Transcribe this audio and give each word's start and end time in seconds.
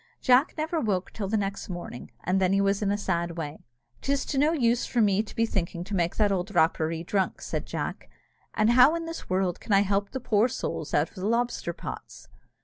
Jack 0.19 0.55
never 0.57 0.79
woke 0.79 1.11
till 1.13 1.27
the 1.27 1.37
next 1.37 1.69
morning, 1.69 2.09
and 2.23 2.41
then 2.41 2.53
he 2.53 2.59
was 2.59 2.81
in 2.81 2.89
a 2.89 2.97
sad 2.97 3.37
way. 3.37 3.67
"'Tis 4.01 4.25
to 4.25 4.39
no 4.39 4.51
use 4.51 4.83
for 4.87 4.99
me 4.99 5.21
thinking 5.21 5.83
to 5.83 5.93
make 5.93 6.15
that 6.15 6.31
old 6.31 6.49
Rapparee 6.55 7.03
drunk," 7.03 7.39
said 7.39 7.67
Jack, 7.67 8.09
"and 8.55 8.71
how 8.71 8.95
in 8.95 9.05
this 9.05 9.29
world 9.29 9.59
can 9.59 9.73
I 9.73 9.81
help 9.81 10.09
the 10.09 10.19
poor 10.19 10.47
souls 10.47 10.95
out 10.95 11.09
of 11.09 11.15
the 11.17 11.27
lobster 11.27 11.71
pots?" 11.71 12.29